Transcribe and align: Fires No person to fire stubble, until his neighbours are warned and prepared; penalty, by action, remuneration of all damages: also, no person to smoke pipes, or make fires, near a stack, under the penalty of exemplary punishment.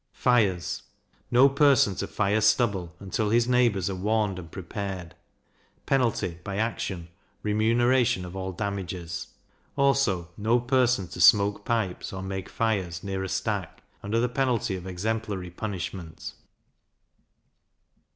Fires 0.13 0.81
No 1.29 1.47
person 1.47 1.93
to 1.97 2.07
fire 2.07 2.41
stubble, 2.41 2.95
until 2.99 3.29
his 3.29 3.47
neighbours 3.47 3.87
are 3.87 3.93
warned 3.93 4.39
and 4.39 4.49
prepared; 4.51 5.13
penalty, 5.85 6.39
by 6.43 6.57
action, 6.57 7.09
remuneration 7.43 8.25
of 8.25 8.35
all 8.35 8.51
damages: 8.51 9.27
also, 9.77 10.29
no 10.37 10.59
person 10.59 11.07
to 11.09 11.21
smoke 11.21 11.65
pipes, 11.65 12.11
or 12.11 12.23
make 12.23 12.49
fires, 12.49 13.03
near 13.03 13.23
a 13.23 13.29
stack, 13.29 13.83
under 14.01 14.19
the 14.19 14.27
penalty 14.27 14.75
of 14.75 14.87
exemplary 14.87 15.51
punishment. 15.51 16.33